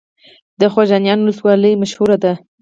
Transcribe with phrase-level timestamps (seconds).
[0.59, 2.33] د خوږیاڼیو ولسوالۍ مشهوره ده